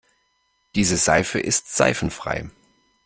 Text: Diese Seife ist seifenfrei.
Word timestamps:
Diese 0.73 0.97
Seife 0.97 1.39
ist 1.39 1.75
seifenfrei. 1.75 2.49